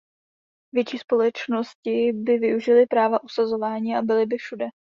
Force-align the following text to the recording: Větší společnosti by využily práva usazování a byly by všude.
Větší 0.73 0.97
společnosti 0.97 2.11
by 2.13 2.37
využily 2.37 2.85
práva 2.85 3.23
usazování 3.23 3.95
a 3.95 4.01
byly 4.01 4.25
by 4.25 4.37
všude. 4.37 4.67